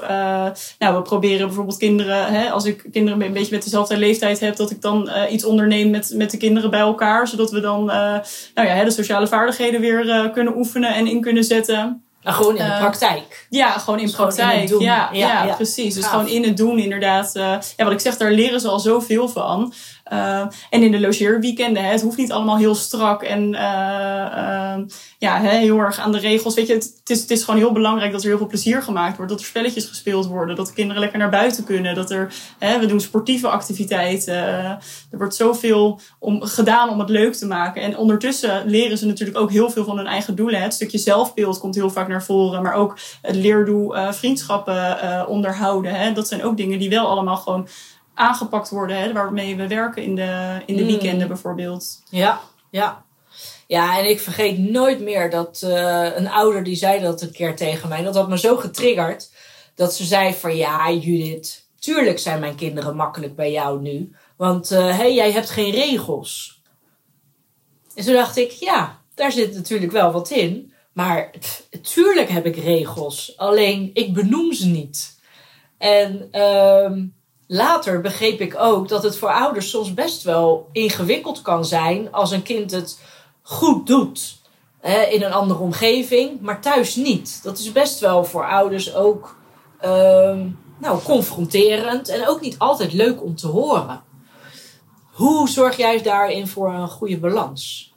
[0.80, 4.56] nou, we proberen bijvoorbeeld kinderen, hè, als ik kinderen een beetje met dezelfde leeftijd heb,
[4.56, 7.28] dat ik dan iets onderneem met, met de kinderen bij elkaar.
[7.28, 12.07] Zodat we dan nou ja, de sociale vaardigheden weer kunnen oefenen en in kunnen zetten.
[12.34, 13.48] Gewoon in de eh, praktijk.
[13.50, 14.70] Ja, gewoon in dus praktijk.
[14.70, 15.94] ja, ja, ja, precies.
[15.94, 17.36] Dus gewoon in het doen inderdaad.
[17.36, 17.44] Uh,
[17.76, 19.74] ja, wat ik zeg, daar leren ze al zoveel van.
[20.14, 20.40] Uh,
[20.70, 24.78] en in de logeerweekenden, hè, het hoeft niet allemaal heel strak en uh,
[25.18, 26.56] ja, hè, heel erg aan de regels.
[26.56, 29.18] Weet je, het, is, het is gewoon heel belangrijk dat er heel veel plezier gemaakt
[29.18, 29.32] wordt.
[29.32, 30.56] Dat er spelletjes gespeeld worden.
[30.56, 31.96] Dat de kinderen lekker naar buiten kunnen.
[31.96, 34.36] Dat er, hè, we doen sportieve activiteiten.
[34.36, 37.82] er wordt zoveel om, gedaan om het leuk te maken.
[37.82, 40.62] En ondertussen leren ze natuurlijk ook heel veel van hun eigen doelen.
[40.62, 42.64] Het stukje zelfbeeld komt heel vaak naar voren.
[42.64, 45.94] Maar ook het leerdoel vriendschappen onderhouden.
[45.94, 46.12] Hè.
[46.12, 47.68] Dat zijn ook dingen die wel allemaal gewoon
[48.18, 50.88] aangepakt worden, hè, waarmee we werken in de, in de mm.
[50.88, 52.04] weekenden bijvoorbeeld.
[52.10, 53.06] Ja, ja.
[53.68, 57.56] Ja, en ik vergeet nooit meer dat uh, een ouder die zei dat een keer
[57.56, 58.04] tegen mij.
[58.04, 59.32] Dat had me zo getriggerd.
[59.76, 64.16] Dat ze zei van ja, Judith, tuurlijk zijn mijn kinderen makkelijk bij jou nu.
[64.38, 66.62] Want uh, hey, jij hebt geen regels.
[67.96, 70.74] En toen dacht ik, ja, daar zit natuurlijk wel wat in.
[70.94, 73.38] Maar pff, tuurlijk heb ik regels.
[73.38, 75.20] Alleen ik benoem ze niet.
[75.78, 76.92] En uh,
[77.48, 82.32] later begreep ik ook dat het voor ouders soms best wel ingewikkeld kan zijn als
[82.32, 83.02] een kind het
[83.42, 84.36] goed doet.
[84.80, 87.44] Hè, in een andere omgeving, maar thuis niet.
[87.44, 89.36] Dat is best wel voor ouders ook
[89.86, 90.40] uh,
[90.78, 94.04] nou, confronterend en ook niet altijd leuk om te horen.
[95.12, 97.94] Hoe zorg jij daarin voor een goede balans?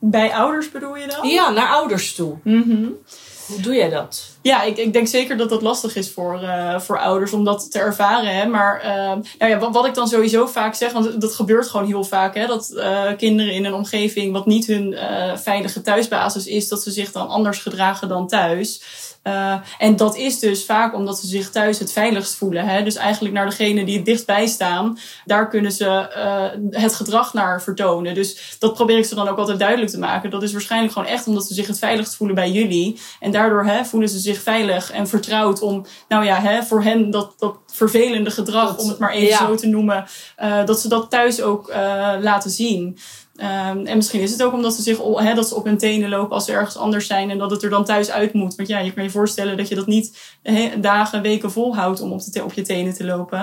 [0.00, 1.28] Bij ouders bedoel je dan?
[1.28, 2.36] Ja, naar ouders toe.
[2.42, 2.96] Mm
[3.46, 4.24] hoe doe jij dat?
[4.42, 7.70] Ja, ik, ik denk zeker dat dat lastig is voor, uh, voor ouders om dat
[7.70, 8.36] te ervaren.
[8.36, 8.46] Hè.
[8.46, 8.90] Maar uh,
[9.38, 12.46] nou ja, wat, ik dan sowieso vaak zeg, want dat gebeurt gewoon heel vaak, hè,
[12.46, 14.96] dat uh, kinderen in een omgeving wat niet hun
[15.34, 18.82] veilige thuisbasis is, dat ze zich dan anders gedragen dan thuis.
[19.24, 22.66] Uh, en dat is dus vaak omdat ze zich thuis het veiligst voelen.
[22.66, 22.82] Hè?
[22.82, 27.62] Dus eigenlijk naar degene die het dichtstbij staan, daar kunnen ze uh, het gedrag naar
[27.62, 28.14] vertonen.
[28.14, 30.30] Dus dat probeer ik ze dan ook altijd duidelijk te maken.
[30.30, 33.00] Dat is waarschijnlijk gewoon echt omdat ze zich het veiligst voelen bij jullie.
[33.20, 37.10] En daardoor hè, voelen ze zich veilig en vertrouwd om, nou ja, hè, voor hen
[37.10, 40.04] dat, dat vervelende gedrag, om het maar even zo te noemen,
[40.42, 41.72] uh, dat ze dat thuis ook
[42.20, 42.98] laten zien.
[43.36, 46.08] Um, en misschien is het ook omdat ze zich he, dat ze op hun tenen
[46.08, 48.54] lopen als ze ergens anders zijn en dat het er dan thuis uit moet.
[48.54, 52.12] Want ja, je kan je voorstellen dat je dat niet he, dagen, weken volhoudt om
[52.12, 53.40] op, de, op je tenen te lopen.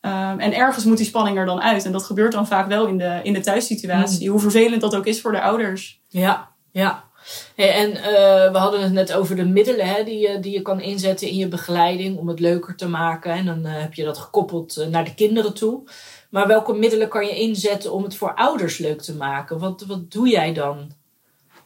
[0.00, 1.84] Um, en ergens moet die spanning er dan uit.
[1.84, 4.26] En dat gebeurt dan vaak wel in de, in de thuissituatie.
[4.26, 4.30] Mm.
[4.30, 6.00] Hoe vervelend dat ook is voor de ouders.
[6.08, 7.04] Ja, ja.
[7.56, 8.02] En uh,
[8.52, 11.36] we hadden het net over de middelen hè, die, je, die je kan inzetten in
[11.36, 13.32] je begeleiding om het leuker te maken.
[13.32, 15.82] En dan uh, heb je dat gekoppeld uh, naar de kinderen toe.
[16.30, 19.58] Maar welke middelen kan je inzetten om het voor ouders leuk te maken?
[19.58, 20.92] Wat, wat doe jij dan?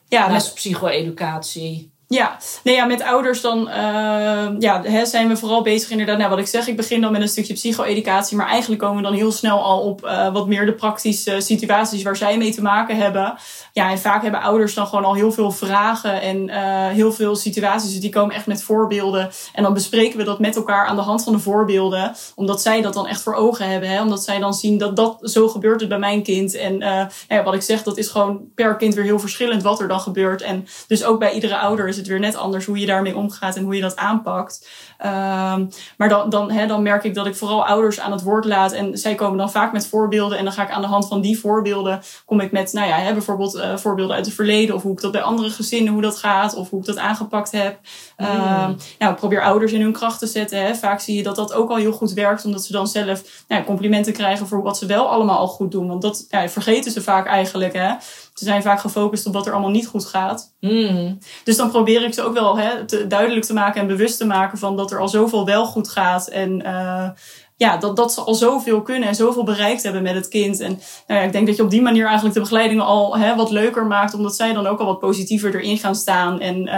[0.08, 1.90] Ja, naast met psycho-educatie.
[2.08, 6.18] Ja, nee, ja, met ouders dan uh, ja, hè, zijn we vooral bezig inderdaad.
[6.18, 8.36] Nou, wat ik zeg, ik begin dan met een stukje psycho-educatie.
[8.36, 12.02] Maar eigenlijk komen we dan heel snel al op uh, wat meer de praktische situaties
[12.02, 13.34] waar zij mee te maken hebben.
[13.72, 16.54] Ja, en vaak hebben ouders dan gewoon al heel veel vragen en uh,
[16.88, 17.90] heel veel situaties.
[17.90, 19.30] Dus die komen echt met voorbeelden.
[19.52, 22.14] En dan bespreken we dat met elkaar aan de hand van de voorbeelden.
[22.34, 23.88] Omdat zij dat dan echt voor ogen hebben.
[23.88, 24.02] Hè?
[24.02, 26.54] Omdat zij dan zien dat dat zo gebeurt het bij mijn kind.
[26.54, 29.80] En nou ja, wat ik zeg, dat is gewoon per kind weer heel verschillend wat
[29.80, 30.42] er dan gebeurt.
[30.42, 33.56] En dus ook bij iedere ouder is het weer net anders hoe je daarmee omgaat
[33.56, 34.68] en hoe je dat aanpakt.
[35.04, 38.44] Um, maar dan, dan, hè, dan merk ik dat ik vooral ouders aan het woord
[38.44, 38.72] laat.
[38.72, 40.38] En zij komen dan vaak met voorbeelden.
[40.38, 42.96] En dan ga ik aan de hand van die voorbeelden, kom ik met, nou ja,
[42.96, 44.74] hè, bijvoorbeeld uh, voorbeelden uit het verleden.
[44.74, 46.54] Of hoe ik dat bij andere gezinnen, hoe dat gaat.
[46.54, 47.78] Of hoe ik dat aangepakt heb.
[48.16, 48.26] Mm.
[48.26, 50.64] Um, nou, ik probeer ouders in hun kracht te zetten.
[50.64, 50.74] Hè.
[50.74, 52.44] Vaak zie je dat dat ook al heel goed werkt.
[52.44, 55.88] Omdat ze dan zelf nou, complimenten krijgen voor wat ze wel allemaal al goed doen.
[55.88, 57.72] Want dat ja, vergeten ze vaak eigenlijk.
[57.72, 57.94] Hè.
[58.38, 60.54] Ze zijn vaak gefocust op wat er allemaal niet goed gaat.
[60.60, 61.18] Mm.
[61.44, 64.26] Dus dan probeer ik ze ook wel hè, te, duidelijk te maken en bewust te
[64.26, 66.28] maken van dat er al zoveel wel goed gaat.
[66.28, 67.08] En uh,
[67.56, 70.60] ja, dat, dat ze al zoveel kunnen en zoveel bereikt hebben met het kind.
[70.60, 73.36] En nou ja, ik denk dat je op die manier eigenlijk de begeleiding al hè,
[73.36, 76.40] wat leuker maakt, omdat zij dan ook al wat positiever erin gaan staan.
[76.40, 76.72] En uh,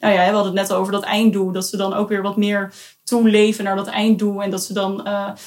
[0.00, 2.36] nou ja, we hadden het net over dat einddoel, dat ze dan ook weer wat
[2.36, 2.72] meer
[3.04, 4.42] toeleven naar dat einddoel.
[4.42, 5.04] En dat ze dan uh,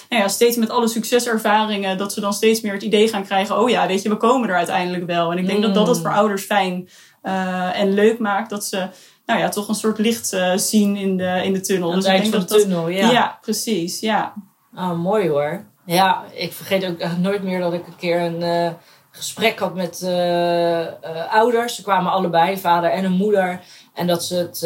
[0.09, 3.59] nou ja, steeds met alle succeservaringen, dat ze dan steeds meer het idee gaan krijgen,
[3.59, 5.31] oh ja, weet je, we komen er uiteindelijk wel.
[5.31, 6.89] En ik denk dat dat het voor ouders fijn
[7.23, 8.87] uh, en leuk maakt, dat ze
[9.25, 11.89] nou ja, toch een soort licht uh, zien in de, in de tunnel.
[11.89, 13.11] Aan dus ik denk dat de tunnel, ja.
[13.11, 14.33] Ja, precies, ja.
[14.77, 15.65] Oh, mooi hoor.
[15.85, 18.71] Ja, ik vergeet ook nooit meer dat ik een keer een uh,
[19.11, 20.89] gesprek had met uh, uh,
[21.29, 21.75] ouders.
[21.75, 23.61] Ze kwamen allebei, vader en een moeder.
[23.93, 24.59] En dat ze het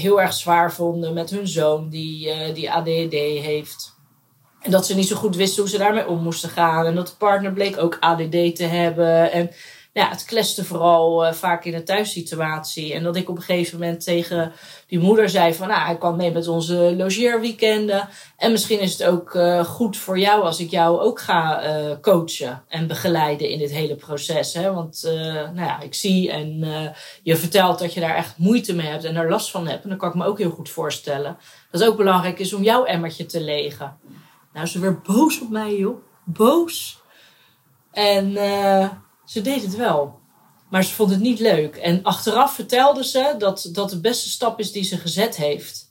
[0.00, 3.94] heel erg zwaar vonden met hun zoon die, die ADHD heeft.
[4.60, 6.86] En dat ze niet zo goed wisten hoe ze daarmee om moesten gaan.
[6.86, 9.32] En dat de partner bleek ook ADD te hebben.
[9.32, 9.50] En
[9.96, 12.94] ja, het kleste vooral uh, vaak in de thuissituatie.
[12.94, 14.52] En dat ik op een gegeven moment tegen
[14.86, 15.68] die moeder zei van...
[15.68, 18.08] Nou, hij kwam mee met onze logeerweekenden.
[18.36, 21.96] En misschien is het ook uh, goed voor jou als ik jou ook ga uh,
[22.00, 24.54] coachen en begeleiden in dit hele proces.
[24.54, 24.72] Hè?
[24.72, 25.00] Want
[25.54, 26.64] nou ja, ik zie en
[27.22, 29.82] je vertelt dat je daar echt moeite mee hebt en daar last van hebt.
[29.82, 31.36] En dan kan ik me ook heel goed voorstellen
[31.70, 33.96] dat het ook belangrijk is om jouw emmertje te legen.
[34.52, 35.96] Nou, ze werd boos op mij, joh.
[36.24, 37.00] Boos.
[37.92, 38.36] En
[39.26, 40.18] ze deed het wel.
[40.70, 41.76] Maar ze vond het niet leuk.
[41.76, 45.86] En achteraf vertelde ze dat dat de beste stap is die ze gezet heeft.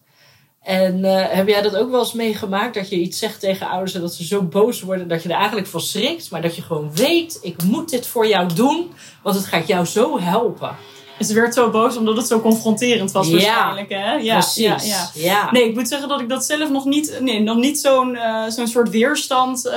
[0.62, 2.74] En uh, heb jij dat ook wel eens meegemaakt?
[2.74, 5.36] Dat je iets zegt tegen ouders en dat ze zo boos worden dat je er
[5.36, 6.32] eigenlijk van schrikt.
[6.32, 8.92] Maar dat je gewoon weet, ik moet dit voor jou doen,
[9.24, 10.76] want het gaat jou zo helpen.
[11.20, 13.90] En ze werd zo boos omdat het zo confronterend was waarschijnlijk.
[13.90, 14.14] Hè?
[14.14, 14.66] Ja, precies.
[14.66, 15.10] Ja, ja.
[15.14, 18.16] ja, Nee, ik moet zeggen dat ik dat zelf nog niet, nee, nog niet zo'n
[18.16, 19.74] uh, zo'n soort weerstand uh,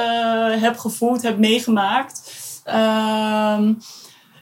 [0.62, 2.32] heb gevoeld, heb meegemaakt.
[2.68, 3.58] Uh,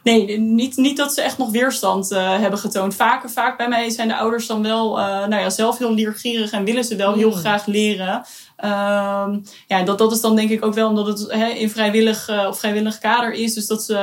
[0.02, 2.94] nee, niet, niet dat ze echt nog weerstand uh, hebben getoond.
[2.94, 6.50] Vaak, vaak bij mij zijn de ouders dan wel uh, nou ja, zelf heel leergierig
[6.50, 7.38] en willen ze wel heel Hmm.
[7.40, 8.24] graag leren.
[8.64, 12.28] Um, ja, dat, dat is dan denk ik ook wel omdat het he, in vrijwillig
[12.28, 13.54] uh, of vrijwillig kader is.
[13.54, 13.98] Dus dat ze,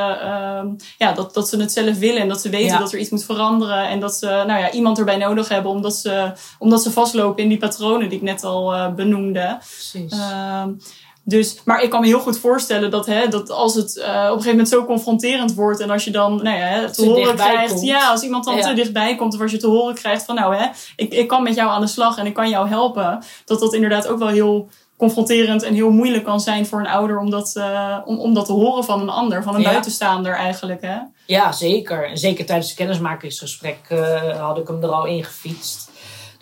[0.61, 2.77] um, ja, dat, dat ze het zelf willen en dat ze weten Ja.
[2.77, 3.87] dat er iets moet veranderen.
[3.87, 7.49] En dat ze nou ja, iemand erbij nodig hebben omdat ze, omdat ze vastlopen in
[7.49, 9.57] die patronen die ik net al benoemde.
[9.59, 10.13] Precies.
[10.13, 10.79] Um,
[11.25, 14.09] dus, maar ik kan me heel goed voorstellen dat, hè, dat als het uh, op
[14.13, 17.35] een gegeven moment zo confronterend wordt en als je dan nou ja, te, Te horen
[17.35, 17.85] krijgt, komt.
[17.85, 18.61] ja, als iemand dan Ja.
[18.67, 21.43] te dichtbij komt of als je te horen krijgt van nou hè, ik, ik kan
[21.43, 24.27] met jou aan de slag en ik kan jou helpen, dat dat inderdaad ook wel
[24.27, 28.33] heel confronterend en heel moeilijk kan zijn voor een ouder om dat, uh, om, om
[28.33, 29.69] dat te horen van een ander, van een Ja.
[29.69, 30.81] buitenstaander eigenlijk.
[30.81, 30.97] Hè?
[31.25, 32.09] Ja, zeker.
[32.09, 35.91] En zeker tijdens het kennismakingsgesprek uh, had ik hem er al in gefietst.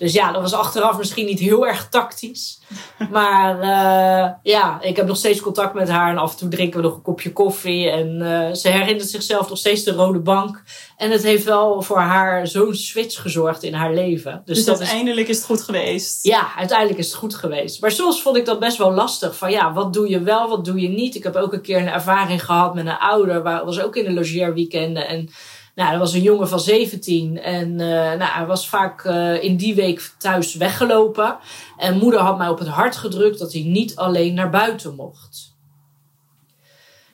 [0.01, 2.59] Dus ja, dat was achteraf misschien niet heel erg tactisch.
[3.11, 6.11] Maar uh, ja, ik heb nog steeds contact met haar.
[6.11, 7.89] En af en toe drinken we nog een kopje koffie.
[7.89, 10.63] En uh, ze herinnert zichzelf nog steeds de rode bank.
[10.97, 14.41] En het heeft wel voor haar zo'n switch gezorgd in haar leven.
[14.45, 15.29] Dus, dus dat uiteindelijk is...
[15.29, 16.23] is het goed geweest.
[16.25, 17.81] Ja, uiteindelijk is het goed geweest.
[17.81, 19.37] Maar soms vond ik dat best wel lastig.
[19.37, 21.15] Van ja, wat doe je wel, wat doe je niet?
[21.15, 23.43] Ik heb ook een keer een ervaring gehad met een ouder.
[23.43, 25.07] Waar was ook in de logeerweekenden.
[25.07, 25.29] En
[25.75, 29.57] nou, er was een jongen van 17 en uh, nou, hij was vaak uh, in
[29.57, 31.38] die week thuis weggelopen.
[31.77, 35.55] En moeder had mij op het hart gedrukt dat hij niet alleen naar buiten mocht.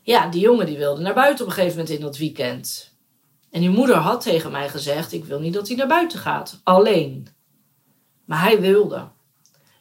[0.01, 2.95] Ja, die jongen die wilde naar buiten op een gegeven moment in dat weekend.
[3.51, 6.61] En die moeder had tegen mij gezegd: Ik wil niet dat hij naar buiten gaat,
[6.63, 7.27] alleen.
[8.25, 9.07] Maar hij wilde.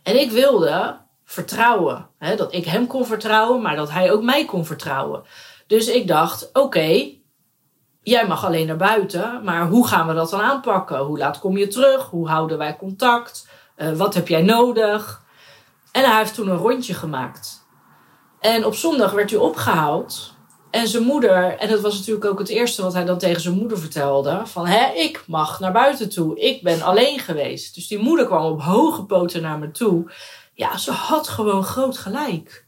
[0.02, 2.08] En ik wilde vertrouwen.
[2.18, 5.22] Hè, dat ik hem kon vertrouwen, maar dat hij ook mij kon vertrouwen.
[5.66, 7.15] Dus ik dacht: Oké,
[8.06, 10.98] jij mag alleen naar buiten, maar hoe gaan we dat dan aanpakken?
[10.98, 12.04] Hoe laat kom je terug?
[12.10, 13.48] Hoe houden wij contact?
[13.76, 15.22] Uh, wat heb jij nodig?
[15.92, 17.66] En hij heeft toen een rondje gemaakt.
[18.40, 20.34] En op zondag werd hij opgehaald.
[20.70, 23.54] En zijn moeder, en dat was natuurlijk ook het eerste wat hij dan tegen zijn
[23.54, 26.40] moeder vertelde: van hè, ik mag naar buiten toe.
[26.40, 27.74] Ik ben alleen geweest.
[27.74, 30.12] Dus die moeder kwam op hoge poten naar me toe.
[30.54, 32.65] Ja, ze had gewoon groot gelijk.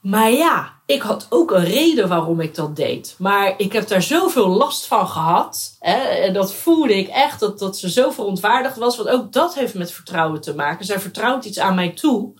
[0.00, 3.14] Maar ja, ik had ook een reden waarom ik dat deed.
[3.18, 5.76] Maar ik heb daar zoveel last van gehad.
[5.80, 8.96] Hè, en dat voelde ik echt, dat, dat ze zo verontwaardigd was.
[8.96, 10.84] Want ook dat heeft met vertrouwen te maken.
[10.84, 12.32] Zij vertrouwt iets aan mij toe.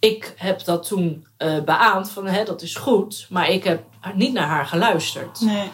[0.00, 3.26] Ik heb dat toen uh, beaamd van, hè, dat is goed.
[3.30, 3.82] Maar ik heb
[4.14, 5.40] niet naar haar geluisterd.
[5.40, 5.70] Nee.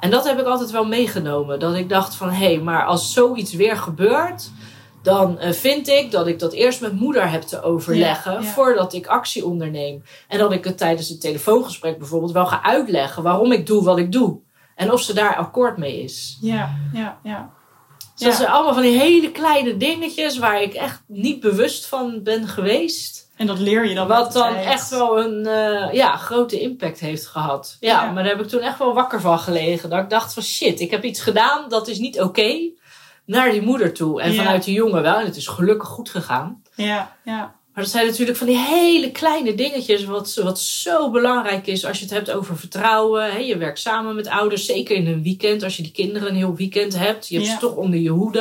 [0.00, 1.60] En dat heb ik altijd wel meegenomen.
[1.60, 4.50] Dat ik dacht van, hé, hey, maar als zoiets weer gebeurt
[5.04, 8.44] dan uh, vind ik dat ik dat eerst met moeder heb te overleggen Ja, ja.
[8.44, 10.02] voordat ik actie onderneem.
[10.28, 13.98] En dat ik het tijdens het telefoongesprek bijvoorbeeld wel ga uitleggen waarom ik doe wat
[13.98, 14.38] ik doe.
[14.74, 16.38] En of ze daar akkoord mee is.
[16.40, 17.50] Ja, ja, ja.
[18.16, 22.20] Dus dat zijn allemaal van die hele kleine dingetjes waar ik echt niet bewust van
[22.22, 23.30] ben geweest.
[23.36, 24.66] En dat leer je dan Wat dan tijd.
[24.66, 27.76] echt wel een uh, ja, grote impact heeft gehad.
[27.80, 28.10] Ja, Ja.
[28.10, 29.90] maar daar heb ik toen echt wel wakker van gelegen.
[29.90, 32.70] Dat ik dacht van shit, ik heb iets gedaan, dat is niet oké.
[33.26, 34.20] Naar die moeder toe.
[34.22, 34.42] En Ja.
[34.42, 35.18] vanuit die jongen wel.
[35.18, 36.62] En het is gelukkig goed gegaan.
[36.74, 37.54] Ja, ja.
[37.74, 41.98] Maar dat zijn natuurlijk van die hele kleine dingetjes, wat, wat zo belangrijk is als
[41.98, 43.32] je het hebt over vertrouwen.
[43.32, 43.38] Hè?
[43.38, 46.54] Je werkt samen met ouders, zeker in een weekend, als je die kinderen een heel
[46.54, 47.28] weekend hebt.
[47.28, 47.54] Je hebt Ja.
[47.54, 48.40] ze toch onder je hoede.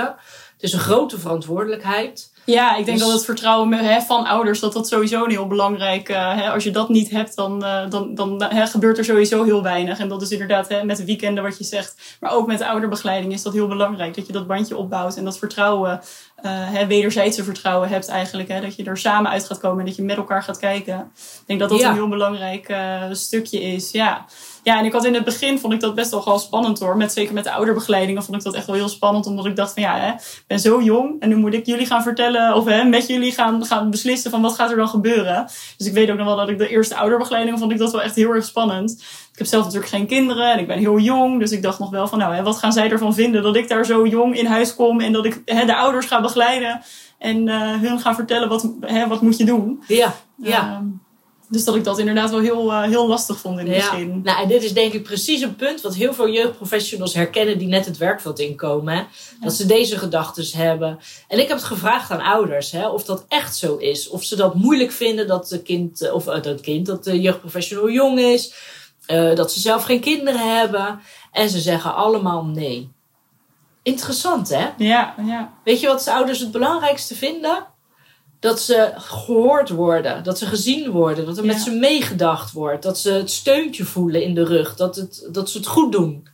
[0.53, 2.32] Het is een grote verantwoordelijkheid.
[2.45, 5.47] Ja, ik denk Dus- dat het vertrouwen hè, van ouders, dat dat sowieso een heel
[5.47, 9.05] belangrijk uh, hè, Als je dat niet hebt, dan, uh, dan, dan hè, gebeurt er
[9.05, 9.99] sowieso heel weinig.
[9.99, 12.17] En dat is inderdaad hè, met de weekenden wat je zegt.
[12.19, 14.15] Maar ook met de ouderbegeleiding is dat heel belangrijk.
[14.15, 16.01] Dat je dat bandje opbouwt en dat vertrouwen,
[16.49, 18.49] hè, wederzijdse vertrouwen hebt eigenlijk.
[18.49, 21.11] Hè, dat je er samen uit gaat komen en dat je met elkaar gaat kijken.
[21.15, 21.89] Ik denk dat dat Ja.
[21.89, 23.91] een heel belangrijk uh, stukje is.
[23.91, 24.25] Ja.
[24.63, 26.97] ja, en ik had in het begin, vond ik dat best wel gewoon spannend hoor.
[26.97, 29.25] Met, zeker met de ouderbegeleidingen vond ik dat echt wel heel spannend.
[29.25, 31.85] Omdat ik dacht van ja, hè, ik ben zo jong en nu moet ik jullie
[31.85, 35.47] gaan vertellen of hè, met jullie gaan, gaan beslissen van wat gaat er dan gebeuren.
[35.77, 38.01] Dus ik weet ook nog wel dat ik de eerste ouderbegeleiding vond ik dat wel
[38.01, 39.03] echt heel erg spannend.
[39.33, 41.39] Ik heb zelf natuurlijk geen kinderen en ik ben heel jong.
[41.39, 43.67] Dus ik dacht nog wel van nou, hè, wat gaan zij ervan vinden dat ik
[43.67, 46.81] daar zo jong in huis kom en dat ik hè, de ouders ga begeleiden
[47.17, 49.83] en uh, hun ga vertellen wat, hè, wat moet je doen.
[49.87, 50.81] Ja, ja.
[50.81, 50.87] Uh,
[51.53, 53.89] dus dat ik dat inderdaad wel heel, uh, heel lastig vond in het ja.
[53.89, 54.21] begin.
[54.23, 57.67] Nou, en dit is denk ik precies een punt wat heel veel jeugdprofessionals herkennen die
[57.67, 58.95] net het werkveld inkomen.
[58.95, 59.03] Hè?
[59.39, 60.99] Dat ze deze gedachten hebben.
[61.27, 64.09] En ik heb het gevraagd aan ouders hè, of dat echt zo is.
[64.09, 67.89] Of ze dat moeilijk vinden dat de kind, of uh, dat kind, dat de jeugdprofessional
[67.89, 68.53] jong is.
[69.07, 71.01] Uh, dat ze zelf geen kinderen hebben.
[71.31, 72.91] En ze zeggen allemaal nee.
[73.83, 74.69] Interessant hè?
[74.77, 75.53] Ja, ja.
[75.63, 77.65] Weet je wat de ouders het belangrijkste vinden?
[78.39, 82.99] Dat ze gehoord worden, dat ze gezien worden, dat er met ze meegedacht wordt, dat
[82.99, 86.27] ze het steuntje voelen in de rug, dat, het, dat ze het goed doen.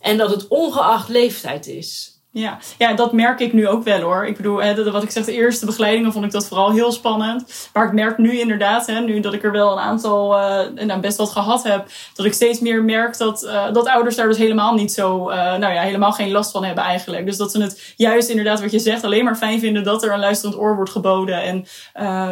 [0.00, 2.17] En dat het ongeacht leeftijd is.
[2.38, 2.58] Ja.
[2.78, 4.26] ja, dat merk ik nu ook wel hoor.
[4.26, 7.68] Ik bedoel, hè, wat ik zeg, de eerste begeleidingen vond ik dat vooral heel spannend.
[7.72, 11.00] Maar ik merk nu inderdaad, hè, nu dat ik er wel een aantal, eh nou,
[11.00, 14.36] best wat gehad heb, dat ik steeds meer merk dat, eh, dat ouders daar dus
[14.38, 17.26] helemaal niet zo, eh, nou ja, helemaal geen last van hebben eigenlijk.
[17.26, 20.12] Dus dat ze het juist inderdaad wat je zegt, alleen maar fijn vinden dat er
[20.12, 21.42] een luisterend oor wordt geboden.
[21.42, 21.66] En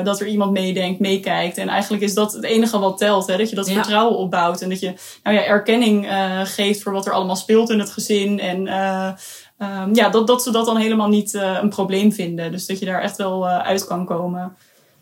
[0.05, 1.59] dat er iemand meedenkt, meekijkt.
[1.59, 3.75] En eigenlijk is dat het enige wat telt, hè, dat je dat Ja.
[3.75, 4.61] vertrouwen opbouwt.
[4.61, 4.93] En dat je,
[5.23, 6.09] nou ja, erkenning
[6.45, 8.41] geeft voor wat er allemaal speelt in het gezin.
[8.41, 8.69] En
[9.59, 12.53] Um, ja, dat, dat ze dat dan helemaal niet uh, een probleem vinden.
[12.53, 14.57] Dus dat je daar echt wel uh, uit kan komen.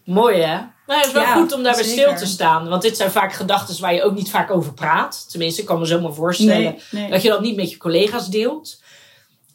[0.05, 0.57] Mooi hè?
[0.87, 2.03] Nou, het is wel Ja, goed om daarbij zeker.
[2.03, 2.69] stil te staan.
[2.69, 5.31] Want dit zijn vaak gedachten waar je ook niet vaak over praat.
[5.31, 7.11] Tenminste, ik kan me zomaar voorstellen Nee, nee.
[7.11, 8.83] dat je dat niet met je collega's deelt.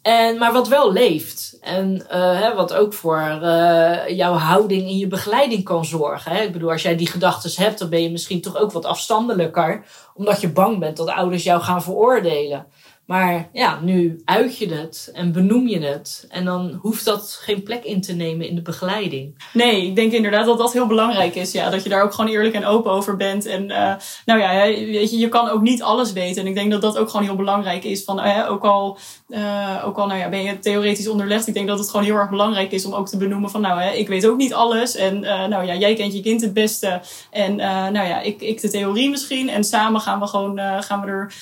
[0.02, 1.58] En, maar wat wel leeft.
[1.60, 6.32] En uh, hè, wat ook voor uh, jouw houding in je begeleiding kan zorgen.
[6.32, 6.42] Hè?
[6.42, 9.84] Ik bedoel, als jij die gedachten hebt, dan ben je misschien toch ook wat afstandelijker.
[10.14, 12.66] Omdat je bang bent dat ouders jou gaan veroordelen.
[13.10, 16.26] Maar ja, nu uit je het en benoem je het.
[16.28, 19.42] En dan hoeft dat geen plek in te nemen in de begeleiding.
[19.52, 21.52] Nee, ik denk inderdaad dat dat heel belangrijk is.
[21.52, 23.46] Ja, dat je daar ook gewoon eerlijk en open over bent.
[23.46, 23.94] En uh,
[24.24, 26.42] nou ja, weet je, je kan ook niet alles weten.
[26.42, 28.04] En ik denk dat dat ook gewoon heel belangrijk is.
[28.04, 31.46] Van, ook al, uh, ook al nou ja, ben je theoretisch onderlegd.
[31.46, 33.60] Ik denk dat het gewoon heel erg belangrijk is om ook te benoemen van...
[33.60, 34.96] nou, ik weet ook niet alles.
[34.96, 37.00] En uh, nou ja, jij kent je kind het beste.
[37.30, 39.48] En nou ja, ik, ik de theorie misschien.
[39.48, 41.32] En samen gaan we gewoon gaan we er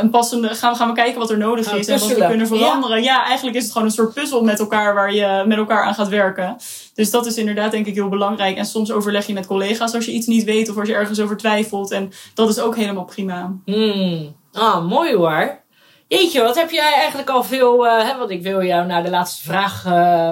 [0.00, 0.48] een passende...
[0.48, 3.02] Gaan, gaan we kijken wat er nodig is en wat we kunnen veranderen.
[3.02, 3.12] Ja.
[3.12, 4.94] ja, eigenlijk is het gewoon een soort puzzel met elkaar...
[4.94, 6.56] waar je met elkaar aan gaat werken.
[6.94, 8.56] Dus dat is inderdaad denk ik heel belangrijk.
[8.56, 10.70] En soms overleg je met collega's als je iets niet weet...
[10.70, 11.90] of als je ergens over twijfelt.
[11.90, 13.56] En dat is ook helemaal prima.
[13.64, 14.34] Hmm.
[14.52, 15.60] Ah, mooi hoor.
[16.08, 17.86] Jeetje, wat heb jij eigenlijk al veel...
[17.86, 19.84] Uh, hè, want ik wil jou naar de laatste vraag...
[19.86, 20.30] Uh,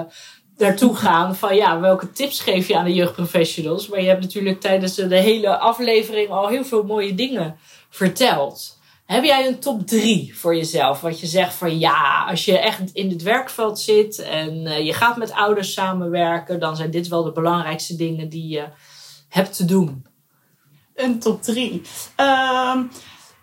[0.57, 3.87] daartoe gaan van ja, welke tips geef je aan de jeugdprofessionals?
[3.87, 7.55] Maar je hebt natuurlijk tijdens de hele aflevering al heel veel mooie dingen
[7.89, 8.79] verteld.
[9.11, 11.01] Heb jij een top 3 voor jezelf?
[11.01, 14.93] Wat je zegt van ja, als je echt in het werkveld zit en uh, je
[14.93, 18.65] gaat met ouders samenwerken, dan zijn dit wel de belangrijkste dingen die je
[19.29, 20.05] hebt te doen.
[20.95, 21.81] Een top 3.
[22.17, 22.91] Um,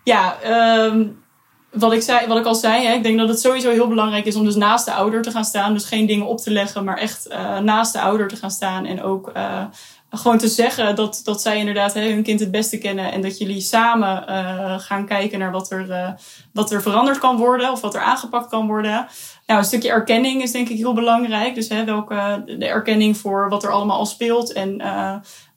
[0.03, 0.37] ja,
[0.85, 1.23] um,
[1.71, 4.25] wat ik, zei, wat ik al zei, hè, ik denk dat het sowieso heel belangrijk
[4.25, 5.73] is om dus naast de ouder te gaan staan.
[5.73, 8.85] Dus geen dingen op te leggen, maar echt uh, naast de ouder te gaan staan.
[8.85, 9.65] En ook uh,
[10.09, 13.11] gewoon te zeggen dat, dat zij inderdaad hè, hun kind het beste kennen.
[13.11, 16.15] En dat jullie samen uh, gaan kijken naar wat er,
[16.53, 19.07] wat er veranderd kan worden of wat er aangepakt kan worden.
[19.45, 21.55] Nou, een stukje erkenning is denk ik heel belangrijk.
[21.55, 24.53] Dus hè, welke, de erkenning voor wat er allemaal al speelt.
[24.53, 24.81] En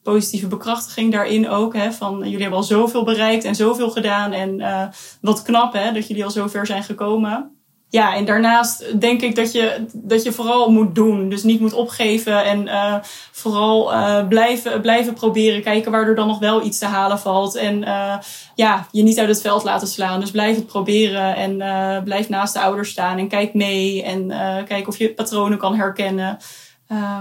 [0.02, 1.74] positieve bekrachtiging daarin ook.
[1.74, 4.32] Hè, van jullie hebben al zoveel bereikt en zoveel gedaan.
[4.32, 4.86] En uh,
[5.20, 7.61] wat knap hè, dat jullie al zo ver zijn gekomen.
[7.92, 11.28] Ja, en daarnaast denk ik dat je, dat je vooral moet doen.
[11.28, 12.96] Dus niet moet opgeven en uh,
[13.30, 15.62] vooral uh, blijven, blijven proberen.
[15.62, 17.54] Kijken waar er dan nog wel iets te halen valt.
[17.54, 18.16] En uh,
[18.54, 20.20] ja, je niet uit het veld laten slaan.
[20.20, 21.56] Dus blijf het proberen en
[22.04, 24.02] blijf naast de ouders staan en kijk mee.
[24.02, 24.28] En
[24.66, 26.38] kijk of je patronen kan herkennen.